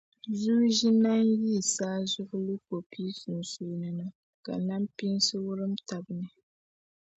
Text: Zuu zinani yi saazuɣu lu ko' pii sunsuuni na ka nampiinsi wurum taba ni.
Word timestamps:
Zuu 0.39 0.65
zinani 0.77 1.33
yi 1.45 1.57
saazuɣu 1.73 2.35
lu 2.45 2.55
ko' 2.65 2.79
pii 2.91 3.11
sunsuuni 3.19 3.89
na 3.99 4.05
ka 4.45 4.53
nampiinsi 4.67 5.33
wurum 5.45 5.73
taba 5.87 6.13
ni. 6.19 6.27